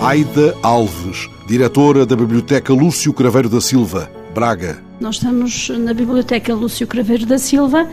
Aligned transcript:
Aida 0.00 0.54
Alves, 0.62 1.28
diretora 1.48 2.04
da 2.04 2.14
Biblioteca 2.14 2.72
Lúcio 2.72 3.14
Craveiro 3.14 3.48
da 3.48 3.62
Silva, 3.62 4.10
Braga. 4.34 4.82
Nós 5.00 5.16
estamos 5.16 5.70
na 5.70 5.94
Biblioteca 5.94 6.54
Lúcio 6.54 6.86
Craveiro 6.86 7.24
da 7.24 7.38
Silva, 7.38 7.88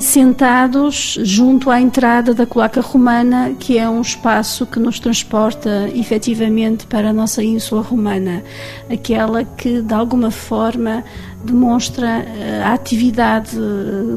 sentados 0.00 1.16
junto 1.22 1.70
à 1.70 1.80
entrada 1.80 2.34
da 2.34 2.44
Cloaca 2.44 2.80
Romana, 2.80 3.52
que 3.58 3.78
é 3.78 3.88
um 3.88 4.00
espaço 4.00 4.66
que 4.66 4.80
nos 4.80 4.98
transporta 4.98 5.88
efetivamente 5.94 6.86
para 6.86 7.10
a 7.10 7.12
nossa 7.12 7.42
ínsula 7.42 7.82
romana, 7.82 8.42
aquela 8.90 9.44
que 9.44 9.80
de 9.80 9.94
alguma 9.94 10.32
forma 10.32 11.04
demonstra 11.44 12.08
eh, 12.08 12.62
a 12.64 12.72
atividade 12.72 13.56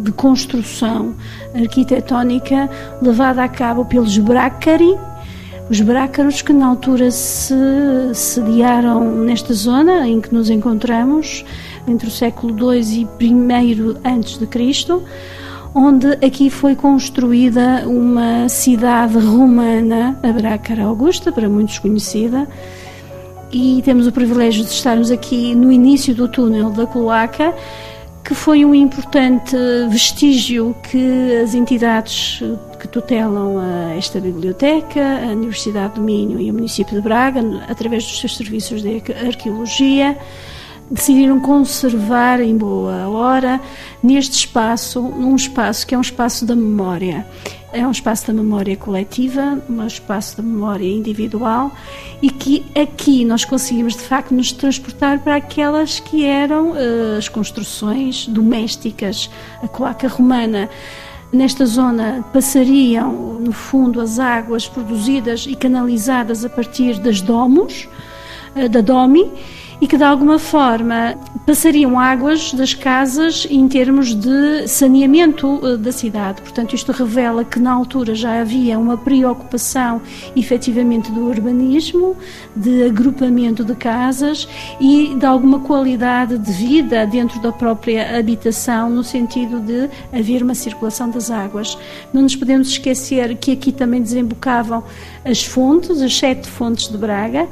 de 0.02 0.12
construção 0.12 1.16
arquitetónica 1.54 2.68
levada 3.00 3.44
a 3.44 3.48
cabo 3.48 3.86
pelos 3.86 4.18
Brácari, 4.18 4.98
os 5.70 5.82
brácaros 5.82 6.42
que 6.42 6.54
na 6.54 6.68
altura 6.68 7.10
se 7.10 7.56
sediaram 8.14 9.04
nesta 9.24 9.54
zona 9.54 10.08
em 10.08 10.22
que 10.22 10.34
nos 10.34 10.50
encontramos, 10.50 11.44
entre 11.88 12.08
o 12.08 12.12
século 12.12 12.74
II 12.74 13.08
e 13.20 13.26
I 13.26 13.96
antes 14.04 14.38
de 14.38 14.46
Cristo, 14.46 15.04
onde 15.74 16.08
aqui 16.26 16.50
foi 16.50 16.76
construída 16.76 17.84
uma 17.88 18.48
cidade 18.48 19.18
romana, 19.18 20.18
a 20.24 20.32
Brácara 20.32 20.84
Augusta, 20.84 21.32
para 21.32 21.50
muitos 21.50 21.80
conhecida, 21.80 22.48
e 23.52 23.82
temos 23.84 24.06
o 24.08 24.12
privilégio 24.12 24.64
de 24.64 24.70
estarmos 24.70 25.10
aqui 25.10 25.56
no 25.56 25.72
início 25.72 26.14
do 26.14 26.28
túnel 26.28 26.70
da 26.70 26.86
cloaca, 26.86 27.54
que 28.24 28.34
foi 28.34 28.66
um 28.66 28.74
importante 28.74 29.56
vestígio 29.90 30.76
que 30.90 31.42
as 31.44 31.54
entidades 31.54 32.42
que 32.86 32.88
tutelam 32.88 33.56
esta 33.98 34.20
biblioteca, 34.20 35.02
a 35.24 35.32
Universidade 35.32 35.96
do 35.96 36.02
Minho 36.02 36.40
e 36.40 36.52
o 36.52 36.54
município 36.54 36.96
de 36.96 37.02
Braga, 37.02 37.42
através 37.68 38.04
dos 38.04 38.20
seus 38.20 38.38
serviços 38.38 38.84
de 38.84 39.02
arqueologia, 39.28 40.16
decidiram 40.90 41.40
conservar 41.40 42.40
em 42.40 42.56
boa 42.56 43.10
hora 43.10 43.60
neste 44.04 44.34
espaço, 44.34 45.02
num 45.02 45.36
espaço 45.36 45.88
que 45.88 45.96
é 45.96 45.98
um 45.98 46.02
espaço 46.02 46.46
da 46.46 46.56
memória. 46.56 47.26
É 47.74 47.86
um 47.86 47.92
espaço 47.92 48.28
da 48.28 48.34
memória 48.34 48.78
coletiva, 48.78 49.60
um 49.68 49.86
espaço 49.86 50.38
da 50.38 50.44
memória 50.44 50.88
individual 50.88 51.72
e 52.22 52.30
que 52.30 52.64
aqui 52.80 53.26
nós 53.26 53.44
conseguimos 53.44 53.96
de 53.96 54.04
facto 54.04 54.34
nos 54.34 54.52
transportar 54.52 55.20
para 55.20 55.36
aquelas 55.38 56.00
que 56.00 56.24
eram 56.24 56.72
uh, 56.72 57.18
as 57.18 57.28
construções 57.28 58.28
domésticas, 58.28 59.30
a 59.62 59.68
cloaca 59.68 60.08
romana. 60.08 60.70
Nesta 61.32 61.66
zona 61.66 62.24
passariam, 62.32 63.40
no 63.40 63.52
fundo, 63.52 64.00
as 64.00 64.20
águas 64.20 64.68
produzidas 64.68 65.46
e 65.48 65.56
canalizadas 65.56 66.46
a 66.46 66.50
partir 66.50 67.00
das 67.00 67.22
domos, 67.22 67.90
uh, 68.56 68.70
da 68.70 68.82
DOMI, 68.82 69.32
e 69.80 69.88
que 69.88 69.98
de 69.98 70.04
alguma 70.04 70.40
forma 70.40 71.16
passariam 71.46 72.00
águas 72.00 72.54
das 72.54 72.74
casas 72.74 73.46
em 73.50 73.68
termos 73.68 74.16
de 74.16 74.68
saneamento 74.68 75.60
eh, 75.64 75.78
da 75.78 75.92
cidade. 75.92 76.42
Portanto, 76.42 76.74
isto 76.74 76.92
revela 76.92 77.44
que 77.44 77.60
na 77.60 77.72
altura 77.72 78.16
já 78.16 78.40
havia 78.40 78.80
uma 78.80 78.98
preocupação 78.98 80.02
efetivamente 80.36 81.12
do 81.12 81.28
urbanismo, 81.28 82.16
de 82.56 82.84
agrupamento 82.84 83.64
de 83.64 83.76
casas 83.76 84.48
e 84.80 85.16
de 85.16 85.26
alguma 85.26 85.60
qualidade 85.60 86.38
de 86.38 86.52
vida 86.52 87.06
dentro 87.06 87.40
da 87.42 87.52
própria 87.52 88.18
habitação, 88.18 88.90
no 88.90 89.04
sentido 89.04 89.60
de 89.60 89.90
haver 90.12 90.42
uma 90.42 90.56
circulação 90.56 91.10
das 91.10 91.30
águas. 91.30 91.78
Não 92.14 92.24
nos 92.24 92.36
podemos 92.36 92.70
esquecer 92.70 93.36
que 93.38 93.52
aqui 93.52 93.72
também 93.72 94.02
desembocavam 94.02 94.84
as 95.24 95.44
fontes, 95.44 96.02
as 96.02 96.18
sete 96.18 96.48
fontes 96.48 96.88
de 96.88 96.98
Braga 96.98 97.48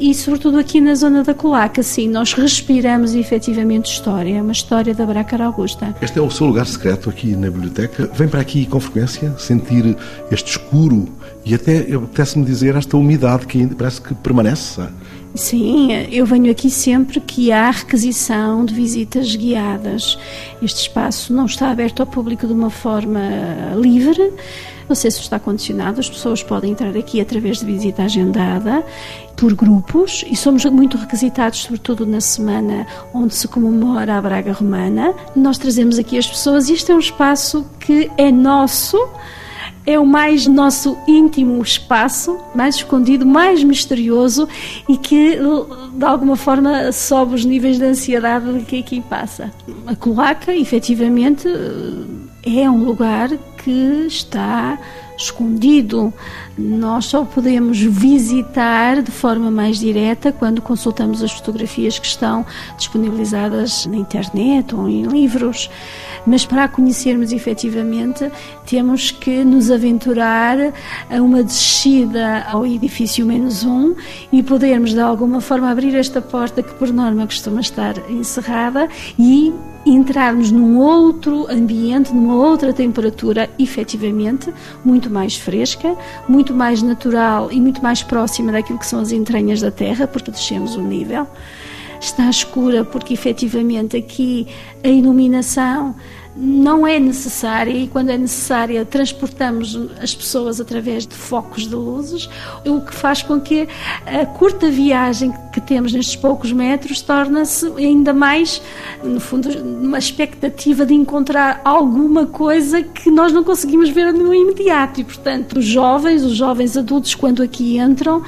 e 0.00 0.14
sobretudo 0.14 0.58
aqui 0.58 0.80
na 0.80 0.94
zona 0.94 1.22
da 1.22 1.34
Colaca, 1.34 1.82
sim, 1.82 2.08
nós 2.08 2.32
respiramos 2.32 3.14
efetivamente 3.14 3.92
história, 3.92 4.38
é 4.38 4.42
uma 4.42 4.52
história 4.52 4.94
da 4.94 5.04
Brácara 5.04 5.44
Augusta. 5.44 5.94
Este 6.00 6.18
é 6.18 6.22
o 6.22 6.30
seu 6.30 6.46
lugar 6.46 6.66
secreto 6.66 7.10
aqui 7.10 7.36
na 7.36 7.50
biblioteca. 7.50 8.10
Vem 8.14 8.26
para 8.26 8.40
aqui 8.40 8.64
com 8.64 8.80
frequência 8.80 9.34
sentir 9.38 9.96
este 10.30 10.52
escuro 10.52 11.06
e 11.44 11.54
até, 11.54 11.80
apetece-me 11.92 12.44
dizer, 12.44 12.76
esta 12.76 12.96
umidade 12.96 13.46
que 13.46 13.66
parece 13.66 14.00
que 14.00 14.14
permanece. 14.14 14.82
Sim, 15.34 15.92
eu 16.10 16.26
venho 16.26 16.50
aqui 16.50 16.70
sempre 16.70 17.20
que 17.20 17.52
há 17.52 17.70
requisição 17.70 18.64
de 18.64 18.74
visitas 18.74 19.36
guiadas. 19.36 20.18
Este 20.62 20.80
espaço 20.80 21.32
não 21.32 21.46
está 21.46 21.70
aberto 21.70 22.00
ao 22.00 22.06
público 22.06 22.46
de 22.46 22.52
uma 22.52 22.70
forma 22.70 23.20
livre, 23.76 24.32
o 24.90 24.92
acesso 24.92 25.20
está 25.20 25.38
condicionado, 25.38 26.00
as 26.00 26.10
pessoas 26.10 26.42
podem 26.42 26.72
entrar 26.72 26.96
aqui 26.96 27.20
através 27.20 27.60
de 27.60 27.64
visita 27.64 28.02
agendada 28.02 28.84
por 29.36 29.54
grupos 29.54 30.24
e 30.28 30.36
somos 30.36 30.64
muito 30.64 30.98
requisitados, 30.98 31.60
sobretudo 31.60 32.04
na 32.04 32.20
semana 32.20 32.86
onde 33.14 33.34
se 33.34 33.46
comemora 33.46 34.18
a 34.18 34.20
Braga 34.20 34.52
Romana. 34.52 35.14
Nós 35.34 35.58
trazemos 35.58 35.98
aqui 35.98 36.18
as 36.18 36.26
pessoas 36.26 36.68
e 36.68 36.74
este 36.74 36.90
é 36.90 36.94
um 36.94 36.98
espaço 36.98 37.64
que 37.78 38.10
é 38.18 38.32
nosso 38.32 38.98
é 39.86 39.98
o 39.98 40.04
mais 40.04 40.46
nosso 40.46 40.96
íntimo 41.08 41.60
espaço, 41.62 42.38
mais 42.54 42.76
escondido, 42.76 43.24
mais 43.24 43.64
misterioso 43.64 44.48
e 44.88 44.96
que 44.96 45.38
de 45.94 46.04
alguma 46.04 46.36
forma 46.36 46.92
sobe 46.92 47.34
os 47.34 47.44
níveis 47.44 47.78
de 47.78 47.84
ansiedade 47.84 48.64
que 48.66 48.80
aqui 48.80 49.00
passa. 49.00 49.50
A 49.86 49.96
cloaca, 49.96 50.54
efetivamente, 50.54 51.48
é 52.44 52.70
um 52.70 52.84
lugar 52.84 53.30
que 53.62 54.06
está 54.06 54.78
escondido. 55.20 56.12
Nós 56.58 57.06
só 57.06 57.24
podemos 57.24 57.80
visitar 57.80 59.02
de 59.02 59.10
forma 59.10 59.50
mais 59.50 59.78
direta 59.78 60.32
quando 60.32 60.60
consultamos 60.60 61.22
as 61.22 61.32
fotografias 61.32 61.98
que 61.98 62.06
estão 62.06 62.44
disponibilizadas 62.76 63.86
na 63.86 63.96
internet 63.96 64.74
ou 64.74 64.88
em 64.88 65.02
livros. 65.02 65.70
Mas 66.26 66.44
para 66.44 66.64
a 66.64 66.68
conhecermos 66.68 67.32
efetivamente, 67.32 68.30
temos 68.66 69.10
que 69.10 69.42
nos 69.44 69.70
aventurar 69.70 70.58
a 71.10 71.22
uma 71.22 71.42
descida 71.42 72.44
ao 72.50 72.66
edifício 72.66 73.24
menos 73.24 73.64
um 73.64 73.94
e 74.30 74.42
podermos 74.42 74.92
de 74.92 75.00
alguma 75.00 75.40
forma 75.40 75.70
abrir 75.70 75.94
esta 75.94 76.20
porta 76.20 76.62
que 76.62 76.74
por 76.74 76.92
norma 76.92 77.26
costuma 77.26 77.60
estar 77.60 77.94
encerrada 78.10 78.88
e 79.18 79.52
entrarmos 79.84 80.50
num 80.50 80.78
outro 80.78 81.50
ambiente, 81.50 82.12
numa 82.14 82.34
outra 82.34 82.72
temperatura, 82.72 83.48
efetivamente, 83.58 84.52
muito 84.84 85.09
mais 85.10 85.36
fresca, 85.36 85.96
muito 86.28 86.54
mais 86.54 86.82
natural 86.82 87.50
e 87.50 87.60
muito 87.60 87.82
mais 87.82 88.02
próxima 88.02 88.52
daquilo 88.52 88.78
que 88.78 88.86
são 88.86 89.00
as 89.00 89.12
entranhas 89.12 89.60
da 89.60 89.70
Terra, 89.70 90.06
porque 90.06 90.30
descemos 90.30 90.76
o 90.76 90.82
nível. 90.82 91.26
Está 92.00 92.30
escura 92.30 92.84
porque 92.84 93.12
efetivamente 93.12 93.96
aqui 93.96 94.46
a 94.82 94.88
iluminação 94.88 95.94
não 96.36 96.86
é 96.86 96.98
necessária 96.98 97.72
e 97.72 97.88
quando 97.88 98.10
é 98.10 98.16
necessária 98.16 98.84
transportamos 98.84 99.78
as 100.00 100.14
pessoas 100.14 100.60
através 100.60 101.06
de 101.06 101.14
focos 101.14 101.68
de 101.68 101.74
luzes, 101.74 102.28
o 102.64 102.80
que 102.80 102.94
faz 102.94 103.22
com 103.22 103.40
que 103.40 103.68
a 104.06 104.24
curta 104.24 104.70
viagem 104.70 105.32
temos 105.70 105.92
nestes 105.92 106.16
poucos 106.16 106.50
metros 106.50 107.00
torna-se 107.00 107.64
ainda 107.76 108.12
mais, 108.12 108.60
no 109.04 109.20
fundo, 109.20 109.48
uma 109.48 109.98
expectativa 109.98 110.84
de 110.84 110.94
encontrar 110.94 111.60
alguma 111.64 112.26
coisa 112.26 112.82
que 112.82 113.08
nós 113.08 113.32
não 113.32 113.44
conseguimos 113.44 113.88
ver 113.88 114.12
no 114.12 114.34
imediato. 114.34 115.00
E, 115.00 115.04
portanto, 115.04 115.60
os 115.60 115.64
jovens, 115.64 116.24
os 116.24 116.34
jovens 116.34 116.76
adultos, 116.76 117.14
quando 117.14 117.40
aqui 117.40 117.78
entram, 117.78 118.20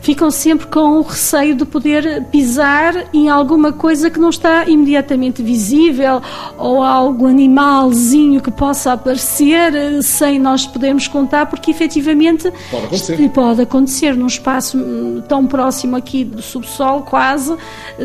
ficam 0.00 0.30
sempre 0.30 0.68
com 0.68 0.98
o 0.98 1.02
receio 1.02 1.56
de 1.56 1.64
poder 1.64 2.26
pisar 2.26 3.08
em 3.12 3.28
alguma 3.28 3.72
coisa 3.72 4.08
que 4.08 4.20
não 4.20 4.30
está 4.30 4.68
imediatamente 4.68 5.42
visível 5.42 6.22
ou 6.56 6.80
algo 6.80 7.26
animal 7.26 7.64
animalzinho 7.64 8.40
que 8.40 8.50
possa 8.50 8.92
aparecer 8.92 9.74
eh, 9.74 10.02
sem 10.02 10.38
nós 10.38 10.66
podermos 10.66 11.08
contar, 11.08 11.46
porque 11.46 11.70
efetivamente 11.70 12.52
pode 12.70 12.84
acontecer, 12.86 13.28
pode 13.30 13.62
acontecer 13.62 14.16
num 14.16 14.26
espaço 14.26 14.78
hum, 14.78 15.22
tão 15.26 15.46
próximo 15.46 15.96
aqui 15.96 16.24
do 16.24 16.42
subsolo 16.42 16.83
sol 16.84 17.02
quase, 17.02 17.56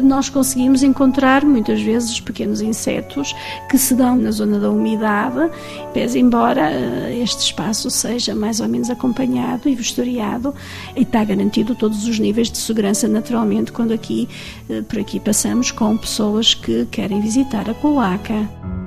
nós 0.02 0.30
conseguimos 0.30 0.84
encontrar 0.84 1.44
muitas 1.44 1.82
vezes 1.82 2.22
pequenos 2.22 2.62
insetos 2.62 3.36
que 3.70 3.78
se 3.78 3.94
dão 3.94 4.16
na 4.16 4.32
zona 4.32 4.58
da 4.58 4.70
umidade, 4.70 5.52
pese 5.94 6.18
embora 6.18 6.72
eh, 6.72 7.20
este 7.22 7.42
espaço 7.42 7.90
seja 7.90 8.34
mais 8.34 8.62
ou 8.62 8.70
menos 8.70 8.90
acompanhado 8.90 9.68
e 9.68 9.76
vistoriado 9.76 10.56
e 10.96 11.02
está 11.02 11.24
garantido 11.26 11.76
todos 11.76 12.08
os 12.08 12.20
níveis 12.20 12.50
de 12.50 12.58
segurança 12.58 13.06
naturalmente 13.08 13.74
quando 13.74 13.92
aqui, 13.92 14.30
eh, 14.70 14.82
por 14.82 15.00
aqui 15.00 15.20
passamos 15.20 15.72
com 15.72 15.98
pessoas 15.98 16.54
que 16.54 16.86
querem 16.86 17.20
visitar 17.20 17.70
a 17.70 17.74
colaca. 17.74 18.79